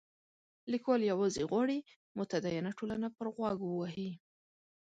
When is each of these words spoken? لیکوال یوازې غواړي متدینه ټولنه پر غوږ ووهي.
لیکوال 0.71 1.01
یوازې 1.11 1.41
غواړي 1.49 1.77
متدینه 2.17 2.71
ټولنه 2.79 3.07
پر 3.17 3.27
غوږ 3.35 3.57
ووهي. 3.65 4.11